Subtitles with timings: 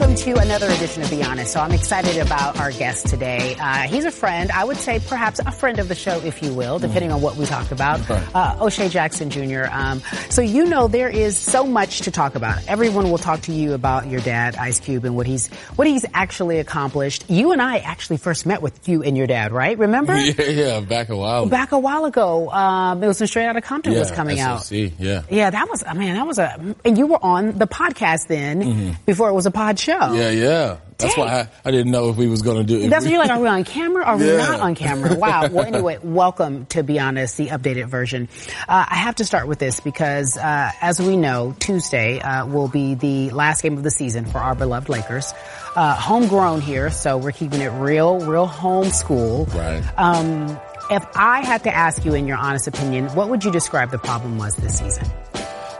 [0.00, 1.52] welcome to another edition of Be Honest.
[1.52, 3.54] So I'm excited about our guest today.
[3.60, 6.52] Uh, he's a friend, I would say perhaps a friend of the show, if you
[6.52, 8.00] will, depending on what we talk about.
[8.10, 9.66] Uh, O'Shea Jackson Jr.
[9.70, 12.66] Um, so you know there is so much to talk about.
[12.66, 15.46] Everyone will talk to you about your dad, Ice Cube, and what he's
[15.76, 17.30] what he's actually accomplished.
[17.30, 19.78] You and I actually first met with you and your dad, right?
[19.78, 20.16] Remember?
[20.28, 21.46] Yeah, yeah, back a while.
[21.46, 24.46] Back a while ago, um, it was when Straight Outta Compton yeah, was coming SOC,
[24.46, 24.72] out.
[24.72, 25.22] Yeah.
[25.30, 28.96] Yeah, that was, I mean, that was a, and you were on the podcast then
[29.06, 30.07] before it was a pod show.
[30.14, 30.76] Yeah, yeah.
[30.98, 31.24] That's Dang.
[31.26, 32.88] why I, I didn't know if we was going to do it.
[32.88, 34.02] That's what you're like, are we on camera?
[34.02, 35.14] Or are we not on camera?
[35.18, 35.48] Wow.
[35.48, 38.28] Well, anyway, welcome to Be Honest, the updated version.
[38.68, 42.66] Uh, I have to start with this because, uh, as we know, Tuesday, uh, will
[42.68, 45.32] be the last game of the season for our beloved Lakers.
[45.76, 49.46] Uh, homegrown here, so we're keeping it real, real home school.
[49.46, 49.84] Right.
[49.96, 50.58] Um,
[50.90, 53.98] if I had to ask you in your honest opinion, what would you describe the
[53.98, 55.06] problem was this season?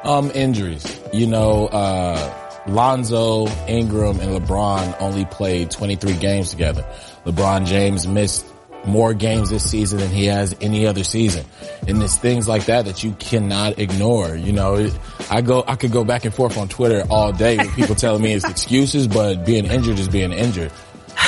[0.05, 1.01] Um, injuries.
[1.13, 6.85] You know, uh, Lonzo, Ingram, and LeBron only played 23 games together.
[7.25, 8.47] LeBron James missed
[8.85, 11.45] more games this season than he has any other season.
[11.87, 14.35] And it's things like that that you cannot ignore.
[14.35, 14.91] You know,
[15.31, 18.23] I go, I could go back and forth on Twitter all day with people telling
[18.23, 20.73] me it's excuses, but being injured is being injured.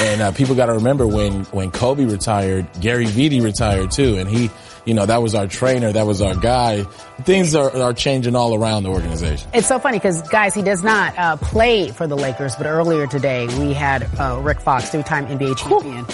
[0.01, 4.29] And uh, people got to remember when when Kobe retired, Gary Vitti retired too, and
[4.29, 4.49] he,
[4.85, 6.85] you know, that was our trainer, that was our guy.
[7.25, 9.49] Things are, are changing all around the organization.
[9.55, 13.07] It's so funny because, guys, he does not uh, play for the Lakers, but earlier
[13.07, 16.07] today we had uh, Rick Fox, three-time NBA champion.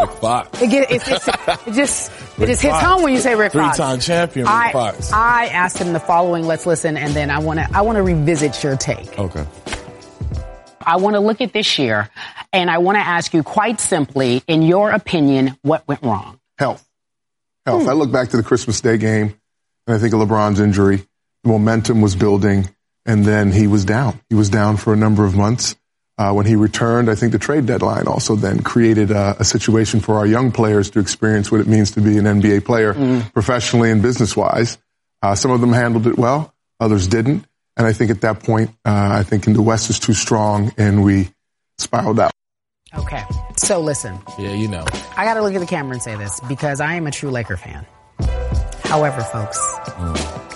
[0.00, 2.84] Rick Fox, It, get, it's, it's, it just it just hits Fox.
[2.84, 3.76] home when you say Rick Fox.
[3.76, 5.12] three-time champion, Rick I, Fox.
[5.12, 6.44] I asked him the following.
[6.46, 9.18] Let's listen, and then I want to I want to revisit your take.
[9.18, 9.46] okay.
[10.86, 12.10] I want to look at this year,
[12.52, 16.38] and I want to ask you quite simply, in your opinion, what went wrong?
[16.58, 16.83] health.
[17.66, 17.88] Health.
[17.88, 19.34] I look back to the Christmas Day game,
[19.86, 21.06] and I think of LeBron's injury.
[21.44, 22.68] The momentum was building,
[23.06, 24.20] and then he was down.
[24.28, 25.74] He was down for a number of months.
[26.16, 29.98] Uh, when he returned, I think the trade deadline also then created a, a situation
[30.00, 32.94] for our young players to experience what it means to be an NBA player
[33.32, 34.78] professionally and business wise.
[35.22, 37.44] Uh, some of them handled it well, others didn't.
[37.76, 41.02] And I think at that point, uh, I think the West is too strong and
[41.02, 41.30] we
[41.78, 42.30] spiraled out.
[42.98, 43.22] Okay,
[43.56, 44.84] so listen, Yeah, you know.
[45.16, 47.30] I got to look at the camera and say this because I am a true
[47.30, 47.84] Laker fan.
[48.84, 49.58] However, folks,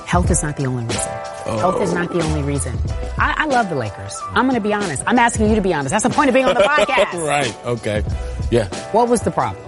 [0.06, 1.12] health is not the only reason.
[1.58, 2.76] Health is not the only reason.
[3.18, 4.16] I, I love the Lakers.
[4.30, 5.02] I'm going to be honest.
[5.06, 5.90] I'm asking you to be honest.
[5.90, 7.26] That's the point of being on the podcast.
[7.26, 7.56] right.
[7.66, 8.04] Okay.
[8.50, 8.68] Yeah.
[8.92, 9.64] What was the problem?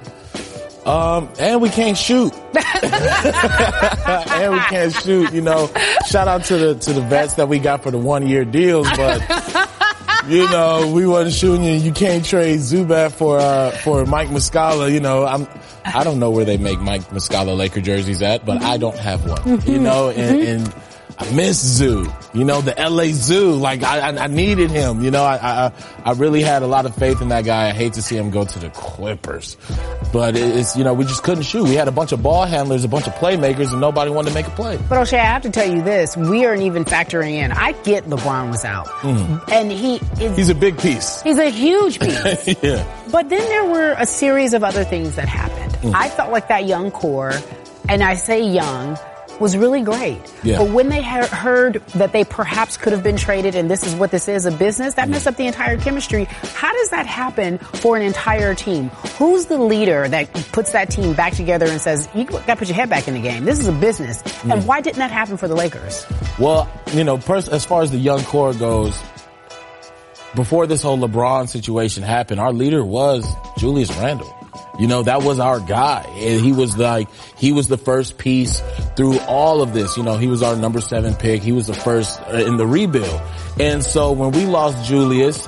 [0.86, 2.32] Um, and we can't shoot.
[2.54, 5.32] and we can't shoot.
[5.32, 5.70] You know,
[6.06, 8.88] shout out to the to the vets that we got for the one year deals,
[8.96, 9.20] but
[10.30, 11.72] you know, we wasn't shooting you.
[11.72, 14.92] You can't trade Zubac for uh, for Mike Muscala.
[14.92, 15.48] You know, I'm
[15.84, 19.26] I don't know where they make Mike Muscala Laker jerseys at, but I don't have
[19.26, 19.60] one.
[19.66, 20.74] You know, and, and
[21.20, 22.10] I miss Zoo.
[22.32, 23.52] You know, the LA Zoo.
[23.52, 25.02] Like I, I, I needed him.
[25.02, 25.72] You know, I, I
[26.04, 27.68] I really had a lot of faith in that guy.
[27.68, 29.56] I hate to see him go to the Clippers,
[30.12, 31.64] but it's you know we just couldn't shoot.
[31.64, 34.34] We had a bunch of ball handlers, a bunch of playmakers, and nobody wanted to
[34.34, 34.78] make a play.
[34.88, 36.16] But O'Shea, I have to tell you this.
[36.16, 37.52] We aren't even factoring in.
[37.52, 38.88] I get LeBron was out.
[39.04, 40.34] And he is, Mm-hmm.
[40.36, 41.20] He's a big piece.
[41.22, 42.46] he's a huge piece.
[42.62, 42.84] yeah.
[43.12, 45.72] But then there were a series of other things that happened.
[45.82, 45.94] Mm.
[45.94, 47.32] I felt like that young core,
[47.88, 48.96] and I say young,
[49.40, 50.20] was really great.
[50.42, 50.58] Yeah.
[50.58, 53.94] But when they he- heard that they perhaps could have been traded and this is
[53.94, 56.24] what this is, a business, that messed up the entire chemistry.
[56.24, 58.88] How does that happen for an entire team?
[59.18, 62.76] Who's the leader that puts that team back together and says, you gotta put your
[62.76, 63.44] head back in the game.
[63.44, 64.22] This is a business.
[64.22, 64.52] Mm.
[64.52, 66.06] And why didn't that happen for the Lakers?
[66.38, 69.00] Well, you know, pers- as far as the young core goes,
[70.34, 73.26] before this whole LeBron situation happened, our leader was
[73.58, 74.32] Julius Randle.
[74.80, 76.04] You know, that was our guy.
[76.08, 78.60] And he was like, he was the first piece
[78.96, 79.96] through all of this.
[79.98, 81.42] You know, he was our number seven pick.
[81.42, 83.20] He was the first uh, in the rebuild.
[83.60, 85.46] And so when we lost Julius,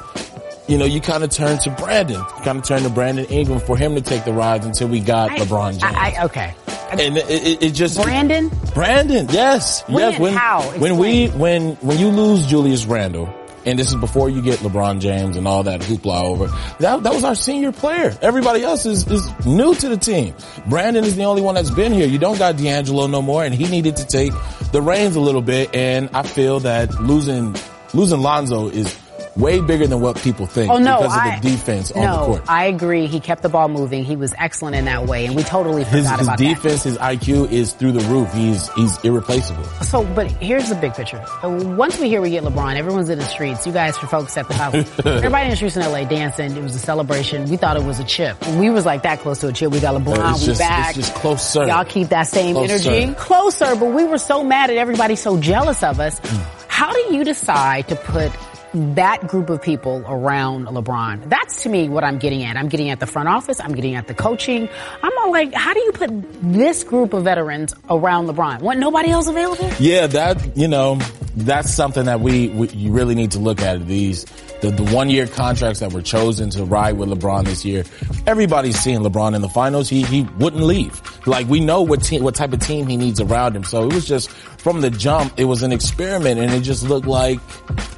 [0.68, 3.76] you know, you kind of turned to Brandon, kind of turned to Brandon Ingram for
[3.76, 5.82] him to take the rides until we got LeBron James.
[5.82, 6.54] I, I, okay.
[6.90, 8.50] and it, it, it just Brandon?
[8.74, 10.10] Brandon, yes, When?
[10.12, 10.20] yes.
[10.20, 10.62] When How?
[10.78, 13.26] when we when when you lose Julius Randle,
[13.64, 16.46] and this is before you get LeBron James and all that hoopla over.
[16.78, 18.16] That that was our senior player.
[18.22, 20.34] Everybody else is is new to the team.
[20.66, 22.06] Brandon is the only one that's been here.
[22.06, 24.32] You don't got D'Angelo no more, and he needed to take
[24.72, 25.74] the reins a little bit.
[25.74, 27.56] And I feel that losing
[27.94, 28.96] losing Lonzo is
[29.36, 32.26] way bigger than what people think Oh no, because I, of the defense on the
[32.26, 32.42] court.
[32.48, 33.06] I agree.
[33.06, 34.04] He kept the ball moving.
[34.04, 36.98] He was excellent in that way, and we totally his, forgot his about defense, his
[36.98, 38.32] IQ is through the roof.
[38.32, 39.64] He's he's irreplaceable.
[39.82, 41.24] So, but here's the big picture.
[41.42, 43.66] Uh, Once we hear we get LeBron, everyone's in the streets.
[43.66, 44.74] You guys, for folks at the house,
[45.06, 46.56] everybody in the streets in LA dancing.
[46.56, 47.48] It was a celebration.
[47.48, 48.36] We thought it was a chip.
[48.56, 49.72] We was like that close to a chip.
[49.72, 50.32] We got LeBron.
[50.32, 50.96] It's we just- back.
[50.96, 51.66] it's just closer.
[51.66, 52.90] Y'all keep that same Closer.
[52.90, 53.74] energy closer.
[53.76, 56.20] But we were so mad at everybody, so jealous of us.
[56.20, 56.66] Mm.
[56.68, 58.30] How do you decide to put
[58.74, 61.28] that group of people around LeBron.
[61.28, 62.56] That's to me what I'm getting at.
[62.56, 63.60] I'm getting at the front office.
[63.60, 64.68] I'm getting at the coaching.
[65.02, 66.10] I'm all like, how do you put
[66.42, 68.62] this group of veterans around LeBron?
[68.62, 69.70] What nobody else available?
[69.78, 70.98] Yeah, that you know,
[71.36, 73.86] that's something that we, we you really need to look at.
[73.86, 74.24] These
[74.60, 77.84] the, the one year contracts that were chosen to ride with LeBron this year.
[78.26, 79.88] Everybody's seeing LeBron in the finals.
[79.88, 81.00] He he wouldn't leave.
[81.26, 83.64] Like we know what team, what type of team he needs around him.
[83.64, 87.06] So it was just from the jump, it was an experiment, and it just looked
[87.06, 87.38] like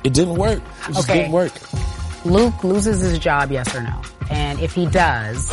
[0.05, 0.63] it didn't work.
[0.89, 1.19] It just Okay.
[1.21, 1.53] didn't work.
[2.25, 4.01] Luke loses his job, yes or no?
[4.31, 5.51] And if he does,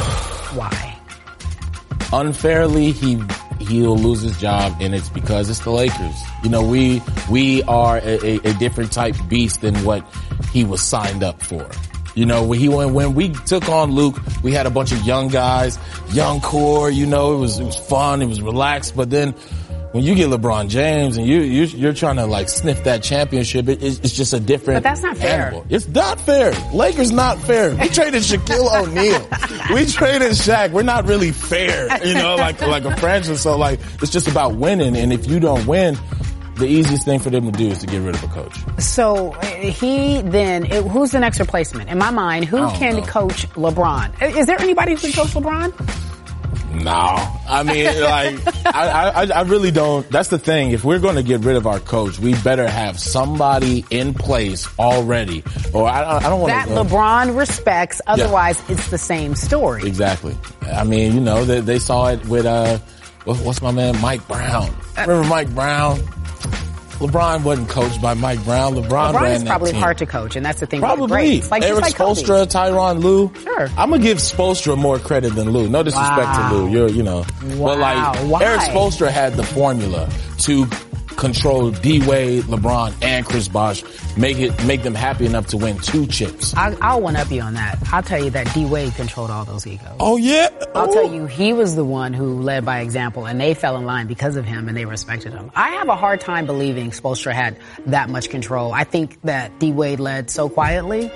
[0.56, 0.98] why?
[2.14, 3.16] unfairly he
[3.68, 6.22] he'll lose his job and it's because it's the Lakers.
[6.44, 10.06] You know, we we are a, a, a different type beast than what
[10.52, 11.70] he was signed up for.
[12.14, 15.02] You know, when he went, when we took on Luke, we had a bunch of
[15.04, 15.80] young guys,
[16.12, 19.34] young core, you know, it was it was fun, it was relaxed, but then
[19.92, 23.68] when you get LeBron James and you, you you're trying to like sniff that championship,
[23.68, 24.84] it, it's, just a different.
[24.84, 25.48] But that's not fair.
[25.48, 25.66] animal.
[25.70, 26.52] It's not fair.
[26.74, 27.76] Lakers not fair.
[27.76, 29.28] We traded Shaquille O'Neal.
[29.74, 30.72] We traded Shaq.
[30.72, 33.42] We're not really fair, you know, like like a franchise.
[33.42, 34.96] So like it's just about winning.
[34.96, 35.98] And if you don't win,
[36.56, 38.56] the easiest thing for them to do is to get rid of a coach.
[38.80, 41.90] So he then, it, who's the next replacement?
[41.90, 43.04] In my mind, who can know.
[43.04, 44.38] coach LeBron?
[44.38, 46.11] Is there anybody who can coach LeBron?
[46.74, 50.10] No, I mean, like, I, I, I really don't.
[50.10, 50.72] That's the thing.
[50.72, 54.68] If we're going to get rid of our coach, we better have somebody in place
[54.80, 55.44] already.
[55.74, 56.76] Or I, I don't want That to.
[56.76, 58.02] LeBron respects.
[58.08, 59.86] Otherwise, it's the same story.
[59.86, 60.36] Exactly.
[60.62, 62.78] I mean, you know, they, they saw it with, uh,
[63.26, 64.00] what's my man?
[64.02, 64.74] Mike Brown.
[64.98, 66.00] Remember Mike Brown?
[67.02, 68.76] LeBron wasn't coached by Mike Brown.
[68.76, 70.80] LeBron, LeBron ran is probably hard to coach, and that's the thing.
[70.82, 71.42] the Probably.
[71.42, 72.22] Like Erik like Kobe.
[72.22, 73.32] Spoelstra, Tyronn Lue.
[73.44, 73.68] Sure.
[73.78, 75.68] I'm gonna give Spoelstra more credit than Lue.
[75.68, 76.50] No disrespect Wow.
[76.50, 76.70] to Lue.
[76.70, 77.26] You're, you know.
[77.42, 78.14] But like, Wow.
[78.28, 78.44] Why?
[78.44, 80.10] Erik Spoelstra had the formula
[80.40, 80.66] to
[81.22, 83.84] control D Wade, LeBron, and Chris Bosh.
[84.18, 86.54] Make it, make them happy enough to win two chips.
[86.58, 87.78] I, I'll one up you on that.
[87.94, 89.88] I'll tell you that D Wade controlled all those egos.
[90.00, 90.50] Oh yeah.
[90.76, 93.86] I'll tell you, he was the one who led by example, and they fell in
[93.86, 95.52] line because of him, and they respected him.
[95.56, 98.74] I have a hard time believing Spoelstra had that much control.
[98.74, 101.12] I think that D Wade led so quietly,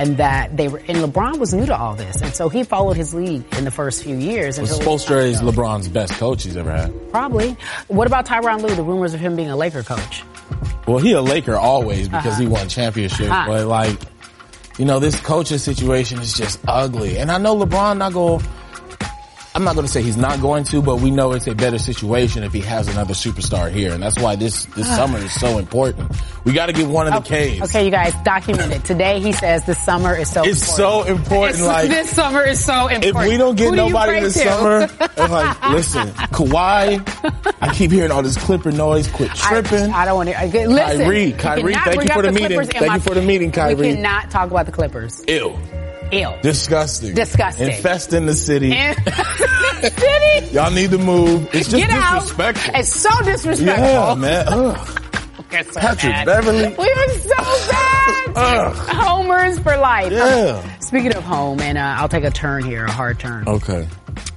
[0.00, 0.78] and that they were.
[0.78, 3.70] And LeBron was new to all this, and so he followed his lead in the
[3.70, 4.58] first few years.
[4.58, 7.10] Well, until Spoelstra is LeBron's best coach he's ever had.
[7.12, 7.56] probably.
[7.88, 8.74] What about Tyronn Lue?
[8.74, 10.24] The rumors of him being a Laker coach.
[10.88, 13.46] Well, he a Laker always because he won championships, Uh-huh.
[13.46, 13.96] but like,
[14.78, 17.18] you know, this coaching situation is just ugly.
[17.18, 18.42] And I know LeBron not going.
[19.52, 21.78] I'm not going to say he's not going to, but we know it's a better
[21.78, 25.58] situation if he has another superstar here, and that's why this this summer is so
[25.58, 26.12] important.
[26.44, 27.62] We got to get one of the Okay, K's.
[27.62, 28.84] okay, you guys, document it.
[28.84, 31.06] Today he says this summer is so It's important.
[31.08, 31.54] so important.
[31.56, 33.04] It's- like this summer is so important.
[33.24, 34.40] if we don't get Who nobody pray this to?
[34.48, 39.08] summer, it's like, listen, Kawhi, I keep hearing all this Clipper noise.
[39.08, 39.92] Quit tripping.
[39.92, 40.68] I, I don't want to.
[40.68, 42.60] Listen, Kyrie, Kyrie, cannot thank you for the meeting.
[42.66, 43.74] Thank you for the meeting, Kyrie.
[43.74, 45.24] We cannot talk about the Clippers.
[45.26, 45.58] Ew.
[46.12, 46.32] Ew.
[46.42, 47.14] Disgusting.
[47.14, 47.68] Disgusting.
[47.68, 48.70] Infesting the city.
[49.80, 50.54] City.
[50.54, 51.48] Y'all need to move.
[51.54, 52.20] It's just Get out.
[52.20, 52.74] disrespectful.
[52.74, 53.84] It's so disrespectful.
[53.86, 54.44] Yeah, man.
[54.48, 54.96] Ugh.
[55.72, 56.26] So Patrick bad.
[56.26, 56.68] Beverley.
[56.68, 57.36] We were so
[57.70, 58.32] bad.
[58.36, 58.76] Ugh.
[58.76, 60.12] Homers for life.
[60.12, 60.78] Yeah.
[60.80, 63.48] Speaking of home, and uh, I'll take a turn here, a hard turn.
[63.48, 63.88] Okay.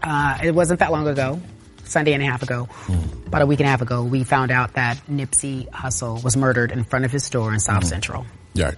[0.02, 1.42] Uh, it wasn't that long ago,
[1.84, 3.28] Sunday and a half ago, Hmm.
[3.28, 6.72] about a week and a half ago, we found out that Nipsey Hussle was murdered
[6.72, 7.60] in front of his store in.
[7.60, 8.26] South Central.
[8.54, 8.72] Yeah.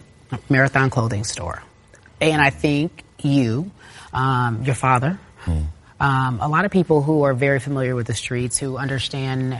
[0.49, 1.61] Marathon Clothing Store.
[2.21, 3.71] And I think you,
[4.13, 5.19] um, your father,
[5.99, 9.59] um, a lot of people who are very familiar with the streets, who understand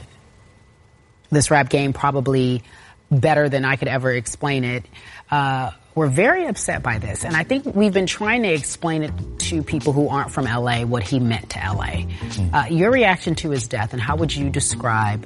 [1.30, 2.64] this rap game probably
[3.12, 4.86] better than I could ever explain it,
[5.32, 7.24] uh, were very upset by this.
[7.24, 10.82] And I think we've been trying to explain it to people who aren't from LA
[10.82, 12.06] what he meant to LA.
[12.54, 15.26] Uh, your reaction to his death, and how would you describe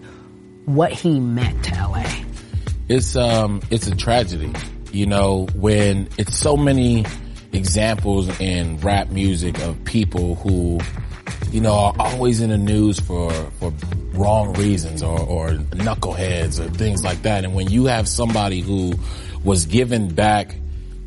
[0.65, 2.05] what he meant to LA?
[2.87, 4.51] It's um it's a tragedy.
[4.91, 7.05] You know, when it's so many
[7.51, 10.79] examples in rap music of people who,
[11.51, 13.73] you know, are always in the news for for
[14.13, 17.43] wrong reasons or, or knuckleheads or things like that.
[17.45, 18.93] And when you have somebody who
[19.43, 20.55] was given back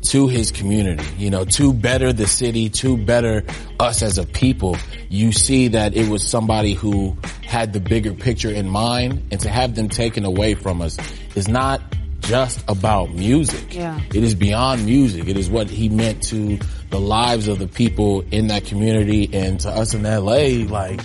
[0.03, 3.43] to his community, you know, to better the city, to better
[3.79, 4.75] us as a people,
[5.09, 9.49] you see that it was somebody who had the bigger picture in mind and to
[9.49, 10.97] have them taken away from us
[11.35, 11.81] is not
[12.23, 13.73] just about music.
[13.73, 13.99] Yeah.
[14.13, 15.27] It is beyond music.
[15.27, 16.57] It is what he meant to
[16.89, 21.01] the lives of the people in that community and to us in LA, like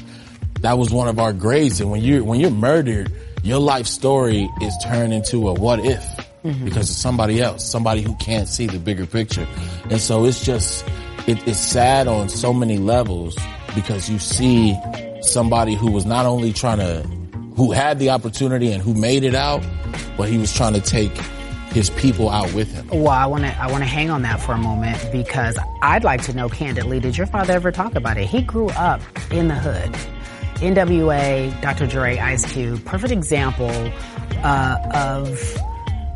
[0.60, 1.80] that was one of our grades.
[1.80, 6.04] And when you're, when you're murdered, your life story is turned into a what if
[6.44, 6.64] mm-hmm.
[6.64, 9.46] because of somebody else, somebody who can't see the bigger picture.
[9.90, 10.84] And so it's just,
[11.26, 13.36] it, it's sad on so many levels
[13.74, 14.76] because you see
[15.22, 17.17] somebody who was not only trying to,
[17.58, 19.66] who had the opportunity and who made it out,
[20.16, 21.10] but he was trying to take
[21.72, 22.86] his people out with him.
[22.88, 26.04] Well, I want to I want to hang on that for a moment because I'd
[26.04, 28.26] like to know candidly, did your father ever talk about it?
[28.26, 29.00] He grew up
[29.32, 29.92] in the hood.
[30.60, 31.88] NWA, Dr.
[31.88, 33.70] Dre, Ice Cube, perfect example
[34.44, 35.60] uh, of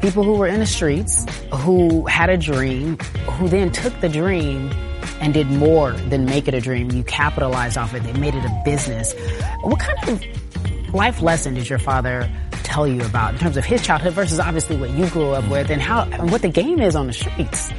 [0.01, 2.99] people who were in the streets, who had a dream,
[3.33, 4.71] who then took the dream
[5.21, 6.91] and did more than make it a dream.
[6.93, 8.05] You capitalized off it.
[8.05, 9.13] They made it a business.
[9.63, 10.42] What kind of
[10.93, 12.31] life lesson did your father
[12.63, 15.71] tell you about in terms of his childhood versus obviously what you grew up with
[15.71, 17.71] and how and what the game is on the streets?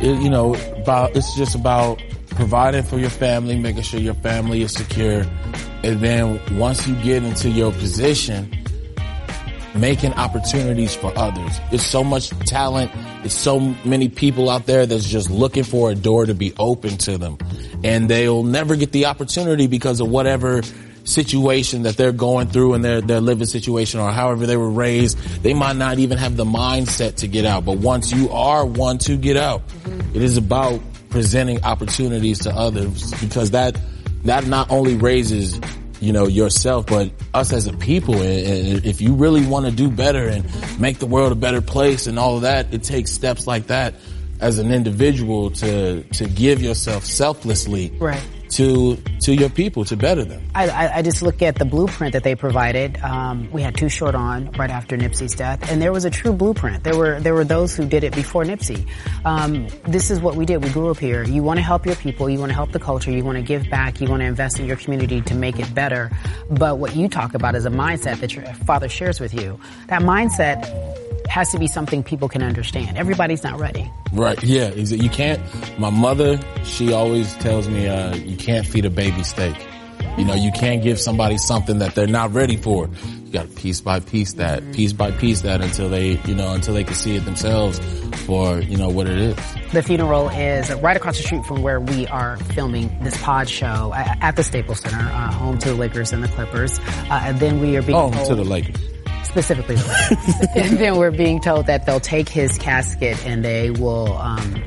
[0.00, 4.62] It, you know, about it's just about providing for your family, making sure your family
[4.62, 5.24] is secure,
[5.82, 8.54] and then once you get into your position,
[9.74, 11.58] making opportunities for others.
[11.70, 12.90] There's so much talent.
[13.20, 16.96] There's so many people out there that's just looking for a door to be open
[16.98, 17.38] to them.
[17.84, 20.62] And they'll never get the opportunity because of whatever
[21.08, 25.18] situation that they're going through in their, their living situation or however they were raised.
[25.42, 27.64] They might not even have the mindset to get out.
[27.64, 30.16] But once you are one to get out, mm-hmm.
[30.16, 33.78] it is about presenting opportunities to others because that,
[34.24, 35.58] that not only raises
[36.00, 38.14] you know, yourself, but us as a people.
[38.18, 40.44] If you really want to do better and
[40.78, 43.94] make the world a better place and all of that, it takes steps like that
[44.40, 47.92] as an individual to, to give yourself selflessly.
[47.98, 50.42] Right to to your people to better them.
[50.54, 52.98] I, I, I just look at the blueprint that they provided.
[52.98, 56.32] Um, we had Too Short on right after Nipsey's death, and there was a true
[56.32, 56.84] blueprint.
[56.84, 58.86] There were there were those who did it before Nipsey.
[59.24, 60.64] Um, this is what we did.
[60.64, 61.24] We grew up here.
[61.24, 62.28] You want to help your people.
[62.28, 63.10] You want to help the culture.
[63.10, 64.00] You want to give back.
[64.00, 66.10] You want to invest in your community to make it better.
[66.50, 69.60] But what you talk about is a mindset that your father shares with you.
[69.88, 72.96] That mindset has to be something people can understand.
[72.96, 73.90] Everybody's not ready.
[74.12, 74.42] Right.
[74.42, 74.70] Yeah.
[74.70, 75.40] You can't.
[75.78, 79.56] My mother, she always tells me, uh, you can't feed a baby steak.
[80.16, 82.88] You know, you can't give somebody something that they're not ready for.
[83.24, 84.72] You got to piece by piece that, mm-hmm.
[84.72, 87.78] piece by piece that until they, you know, until they can see it themselves
[88.24, 89.36] for, you know, what it is.
[89.72, 93.92] The funeral is right across the street from where we are filming this pod show
[93.94, 96.78] at the Staples Center, uh, home to the Lakers and the Clippers.
[96.78, 98.76] Uh, and then we are being home told, to the Lakers
[99.28, 99.76] specifically.
[100.56, 104.62] And then we're being told that they'll take his casket and they will um,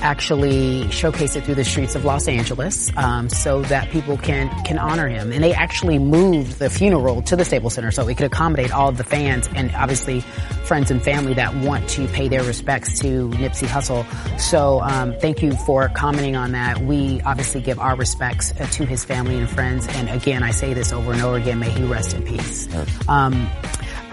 [0.00, 4.78] actually showcase it through the streets of Los Angeles um, so that people can can
[4.78, 5.32] honor him.
[5.32, 8.88] And they actually moved the funeral to the Staples Center so it could accommodate all
[8.88, 10.20] of the fans and obviously
[10.64, 14.04] friends and family that want to pay their respects to Nipsey Hussle.
[14.40, 16.80] So um, thank you for commenting on that.
[16.80, 19.86] We obviously give our respects uh, to his family and friends.
[19.88, 22.68] And again, I say this over and over again, may he rest in peace.
[23.08, 23.48] Um,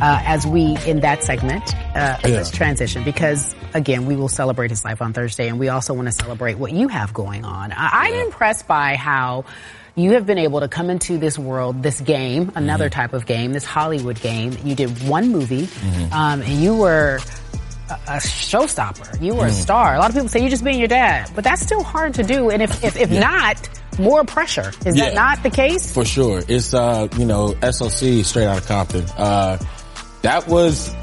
[0.01, 1.63] uh, as we in that segment
[1.95, 2.29] uh, yeah.
[2.29, 6.07] let's transition because again we will celebrate his life on Thursday and we also want
[6.07, 7.71] to celebrate what you have going on.
[7.71, 9.45] I- am impressed by how
[9.95, 12.99] you have been able to come into this world, this game, another mm-hmm.
[12.99, 14.57] type of game, this Hollywood game.
[14.63, 16.13] You did one movie, mm-hmm.
[16.13, 17.19] um, and you were
[17.89, 19.21] a, showstopper.
[19.21, 19.49] You were mm.
[19.49, 19.95] a star.
[19.95, 22.23] A lot of people say you're just being your dad, but that's still hard to
[22.23, 22.49] do.
[22.49, 23.19] And if if, if yeah.
[23.19, 24.71] not, more pressure.
[24.85, 25.05] Is yeah.
[25.05, 25.93] that not the case?
[25.93, 26.41] For sure.
[26.47, 29.05] It's uh, you know, SOC straight out of Compton.
[29.17, 29.57] Uh,
[30.21, 30.93] that was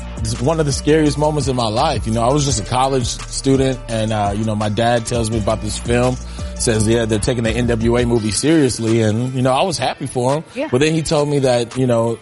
[0.41, 2.07] one of the scariest moments in my life.
[2.07, 5.31] You know, I was just a college student and, uh, you know, my dad tells
[5.31, 6.17] me about this film,
[6.57, 9.03] says, yeah, they're taking the NWA movie seriously.
[9.03, 10.45] And, you know, I was happy for him.
[10.55, 10.69] Yeah.
[10.71, 12.19] But then he told me that, you know,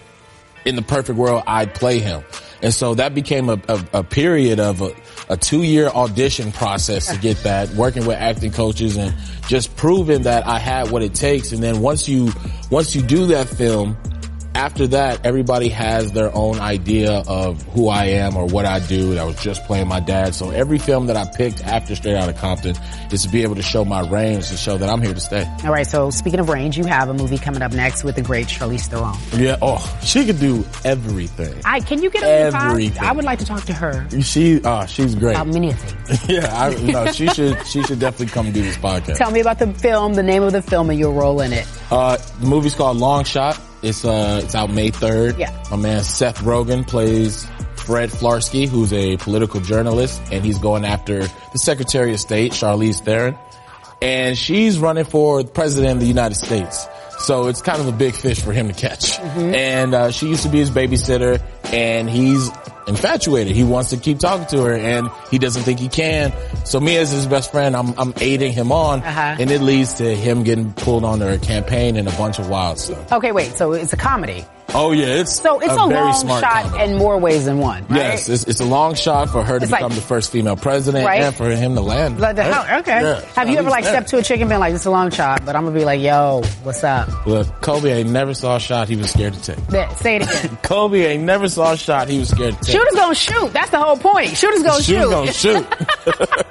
[0.64, 2.24] in the perfect world, I'd play him.
[2.62, 4.94] And so that became a, a, a period of a,
[5.28, 9.14] a two year audition process to get that, working with acting coaches and
[9.46, 11.52] just proving that I had what it takes.
[11.52, 12.32] And then once you,
[12.70, 13.96] once you do that film,
[14.56, 19.16] after that, everybody has their own idea of who I am or what I do.
[19.18, 20.34] I was just playing my dad.
[20.34, 22.74] So every film that I picked after Straight Outta Compton
[23.12, 25.46] is to be able to show my range to show that I'm here to stay.
[25.62, 25.86] All right.
[25.86, 28.86] So speaking of range, you have a movie coming up next with the great Charlize
[28.88, 29.14] Theron.
[29.38, 29.58] Yeah.
[29.60, 31.60] Oh, she could do everything.
[31.66, 33.04] I can you get on everything?
[33.04, 34.08] I would like to talk to her.
[34.22, 35.34] She, uh, she's great.
[35.34, 36.28] About many things.
[36.30, 36.48] yeah.
[36.50, 39.18] I, no, she should, she should definitely come do this podcast.
[39.18, 41.66] Tell me about the film, the name of the film and your role in it.
[41.90, 43.60] Uh, the movie's called Long Shot.
[43.82, 45.38] It's uh, it's out May 3rd.
[45.38, 45.62] Yeah.
[45.70, 51.20] My man Seth Rogen plays Fred Flarsky, who's a political journalist, and he's going after
[51.20, 53.36] the Secretary of State, Charlize Theron.
[54.02, 56.86] And she's running for president of the United States.
[57.18, 59.12] So it's kind of a big fish for him to catch.
[59.12, 59.54] Mm-hmm.
[59.54, 61.42] And uh, she used to be his babysitter,
[61.72, 62.50] and he's
[62.86, 63.54] infatuated.
[63.54, 66.32] He wants to keep talking to her and he doesn't think he can.
[66.64, 69.36] So me as his best friend, I'm, I'm aiding him on uh-huh.
[69.38, 72.78] and it leads to him getting pulled on her campaign and a bunch of wild
[72.78, 73.12] stuff.
[73.12, 73.52] Okay, wait.
[73.52, 74.44] So it's a comedy.
[74.78, 76.92] Oh yeah, it's So it's a, a very long smart shot comedy.
[76.92, 77.96] in more ways than one, right?
[77.96, 80.56] Yes, it's, it's a long shot for her to It's like- become the first female
[80.56, 81.22] president Right.
[81.22, 82.20] and for him to land.
[82.20, 83.00] Like the, how, okay.
[83.00, 83.20] Yeah.
[83.36, 83.94] Have you ever like there.
[83.94, 85.78] stepped to a chicken and been like, "This is a long shot," but I'm gonna
[85.78, 89.32] be like, "Yo, what's up?" Look, Kobe ain't never saw a shot he was scared
[89.34, 89.90] to take.
[89.98, 90.58] Say it again.
[90.62, 92.72] Kobe ain't never saw a shot he was scared to take.
[92.76, 93.52] Shooters gonna shoot.
[93.52, 94.36] That's the whole point.
[94.36, 95.10] Shooters gonna Shoot, shoot.
[95.10, 95.66] gonna shoot.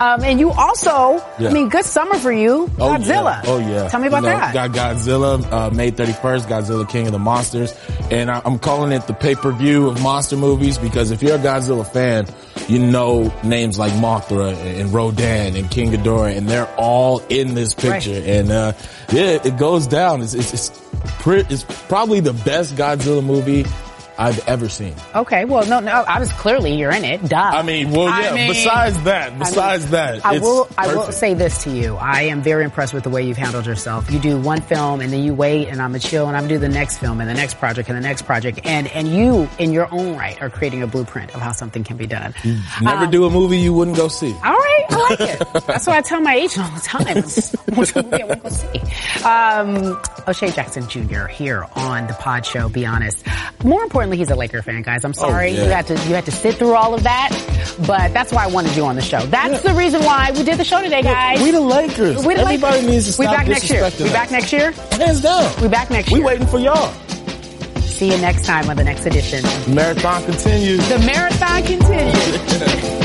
[0.00, 1.50] Um, and you also, Yeah.
[1.50, 2.68] I mean, good summer for you.
[2.80, 3.40] Oh, Godzilla.
[3.44, 3.50] Yeah.
[3.50, 3.88] Oh yeah.
[3.88, 4.52] Tell me about You know, that.
[4.52, 7.31] Got Godzilla, uh, May 31st, Godzilla King of the Monsters.
[8.10, 11.86] And I, I'm calling it the pay-per-view of monster movies because if you're a Godzilla
[11.86, 12.26] fan,
[12.68, 17.54] you know names like Mothra and, and Rodan and King Ghidorah and they're all in
[17.54, 18.12] this picture.
[18.12, 18.26] Right.
[18.26, 18.72] And, uh,
[19.10, 20.22] yeah, it goes down.
[20.22, 20.80] It's, it's, it's,
[21.20, 23.64] pre- it's probably the best Godzilla movie
[24.18, 24.94] I've ever seen.
[25.14, 27.22] Okay, well, no, no, I was clearly you're in it.
[27.28, 27.36] Duh.
[27.36, 30.68] I mean, well, I yeah, mean- besides that, besides that, I will.
[30.78, 31.96] I will say this to you.
[31.96, 34.10] I am very impressed with the way you've handled yourself.
[34.10, 36.54] You do one film and then you wait, and I'm a chill, and I'm gonna
[36.54, 39.48] do the next film and the next project and the next project, and and you,
[39.58, 42.34] in your own right, are creating a blueprint of how something can be done.
[42.80, 44.32] Never Um, do a movie you wouldn't go see.
[44.44, 45.38] All right, I like it.
[45.66, 47.16] That's what I tell my agent all the time.
[47.78, 49.24] Which movie I want to go see.
[49.24, 51.26] Um, O'Shea Jackson Jr.
[51.26, 52.68] here on the Pod Show.
[52.68, 53.24] Be honest.
[53.64, 55.04] More importantly, he's a Laker fan, guys.
[55.04, 55.64] I'm oh, sorry yeah.
[55.64, 57.30] you had to you had to sit through all of that,
[57.86, 59.20] but that's why I wanted you on the show.
[59.26, 61.42] That's the reason why we did the show today, guys.
[61.42, 62.24] We the Lakers.
[62.24, 62.90] We the Everybody Lakers.
[62.90, 63.90] needs to stop We back next year.
[63.98, 64.72] We back next year.
[64.72, 65.62] Hands down.
[65.62, 66.20] We back next year.
[66.20, 66.92] We waiting for y'all.
[67.80, 69.42] See you next time on the next edition.
[69.72, 70.88] Marathon continues.
[70.88, 72.98] The marathon continues.